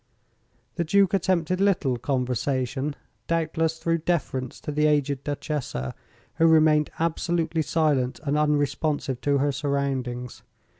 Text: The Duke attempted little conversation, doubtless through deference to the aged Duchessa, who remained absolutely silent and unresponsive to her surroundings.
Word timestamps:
The 0.77 0.83
Duke 0.83 1.13
attempted 1.13 1.61
little 1.61 1.95
conversation, 1.95 2.95
doubtless 3.27 3.77
through 3.77 3.99
deference 3.99 4.59
to 4.61 4.71
the 4.71 4.87
aged 4.87 5.23
Duchessa, 5.23 5.93
who 6.37 6.47
remained 6.47 6.89
absolutely 6.97 7.61
silent 7.61 8.19
and 8.23 8.35
unresponsive 8.35 9.21
to 9.21 9.37
her 9.37 9.51
surroundings. 9.51 10.41